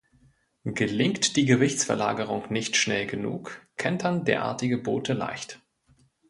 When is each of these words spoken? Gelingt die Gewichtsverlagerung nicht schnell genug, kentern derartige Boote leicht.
Gelingt 0.65 1.35
die 1.35 1.45
Gewichtsverlagerung 1.45 2.51
nicht 2.51 2.75
schnell 2.75 3.05
genug, 3.05 3.63
kentern 3.77 4.25
derartige 4.25 4.79
Boote 4.79 5.13
leicht. 5.13 5.59